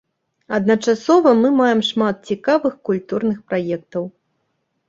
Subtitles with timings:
[0.57, 4.03] Адначасова мы маем шмат цікавых культурных праектаў.